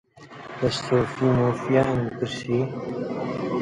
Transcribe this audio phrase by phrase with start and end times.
[0.59, 2.59] لە سۆفی و مۆفیانم پرسی: